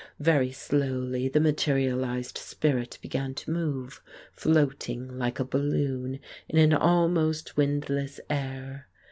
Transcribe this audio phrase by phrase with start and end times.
[0.19, 4.01] Very slowly the materialized spirit began to move,
[4.33, 8.87] floating like a balloon in an almost windless air.